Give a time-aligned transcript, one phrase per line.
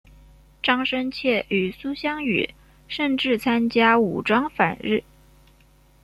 [0.63, 2.55] 张深切与苏芗雨
[2.87, 5.03] 甚至参加武装反日。